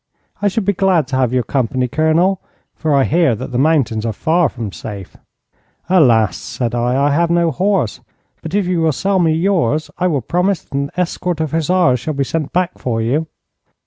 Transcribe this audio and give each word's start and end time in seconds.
I 0.41 0.47
should 0.47 0.65
be 0.65 0.73
glad 0.73 1.05
to 1.09 1.15
have 1.17 1.31
your 1.31 1.43
company, 1.43 1.87
Colonel, 1.87 2.41
for 2.73 2.91
I 2.95 3.03
hear 3.03 3.35
that 3.35 3.51
the 3.51 3.59
mountains 3.59 4.03
are 4.03 4.11
far 4.11 4.49
from 4.49 4.71
safe.' 4.71 5.15
'Alas,' 5.89 6.37
said 6.37 6.73
I, 6.73 7.05
'I 7.05 7.11
have 7.11 7.29
no 7.29 7.51
horse. 7.51 7.99
But 8.41 8.55
if 8.55 8.65
you 8.65 8.81
will 8.81 8.93
sell 8.93 9.19
me 9.19 9.31
yours, 9.33 9.91
I 9.99 10.07
will 10.07 10.21
promise 10.21 10.63
that 10.63 10.73
an 10.73 10.89
escort 10.97 11.39
of 11.39 11.51
hussars 11.51 11.99
shall 11.99 12.15
be 12.15 12.23
sent 12.23 12.51
back 12.51 12.79
for 12.79 12.99
you.' 12.99 13.27